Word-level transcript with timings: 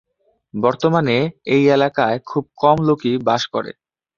বর্তমানে 0.53 1.17
এই 1.53 1.63
এলাকায় 1.75 2.17
খুব 2.29 2.43
কম 2.61 2.77
লোকই 2.87 3.13
বাস 3.27 3.43
করে। 3.53 3.71